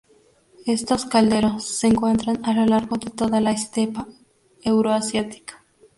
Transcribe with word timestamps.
Estos 0.65 1.05
calderos 1.05 1.63
se 1.63 1.85
encuentran 1.85 2.43
a 2.43 2.53
lo 2.53 2.65
largo 2.65 2.95
de 2.97 3.11
toda 3.11 3.39
la 3.39 3.51
estepa 3.51 4.07
euroasiática. 4.63 5.63